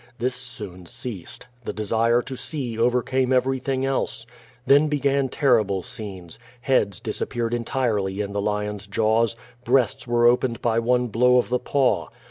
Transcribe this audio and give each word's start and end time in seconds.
This 0.17 0.33
soon 0.33 0.87
ceased. 0.87 1.45
The 1.63 1.73
desire 1.73 2.23
to 2.23 2.35
see 2.35 2.75
overcame 2.75 3.31
everything 3.31 3.85
else. 3.85 4.25
Then 4.65 4.87
began 4.87 5.29
terrible 5.29 5.83
scenes. 5.83 6.39
Heads 6.61 6.99
disappeared 6.99 7.53
entirely 7.53 8.19
in 8.19 8.33
the 8.33 8.41
lions' 8.41 8.87
jaws. 8.87 9.35
Breasts 9.63 10.07
were 10.07 10.25
opened 10.25 10.59
by 10.59 10.79
one 10.79 11.05
blow 11.09 11.37
of 11.37 11.49
the 11.49 11.59
paw. 11.59 12.07